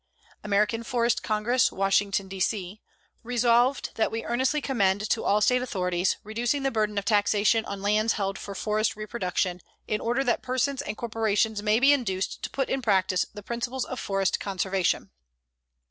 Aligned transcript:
AMERICAN 0.43 0.81
FOREST 0.81 1.21
CONGRESS, 1.21 1.71
Washington, 1.71 2.27
D. 2.27 2.39
C.: 2.39 2.81
Resolved, 3.21 3.91
That 3.93 4.09
we 4.09 4.23
earnestly 4.25 4.59
commend 4.59 5.07
to 5.11 5.23
all 5.23 5.41
state 5.41 5.61
authorities... 5.61 6.17
reducing 6.23 6.63
the 6.63 6.71
burden 6.71 6.97
of 6.97 7.05
taxation 7.05 7.63
on 7.65 7.83
lands 7.83 8.13
held 8.13 8.39
for 8.39 8.55
forest 8.55 8.95
reproduction 8.95 9.61
in 9.87 10.01
order 10.01 10.23
that 10.23 10.41
persons 10.41 10.81
and 10.81 10.97
corporations 10.97 11.61
may 11.61 11.79
be 11.79 11.93
induced 11.93 12.41
to 12.41 12.49
put 12.49 12.67
in 12.67 12.81
practice 12.81 13.27
the 13.31 13.43
principles 13.43 13.85
of 13.85 13.99
forest 13.99 14.39
conservation. 14.39 15.11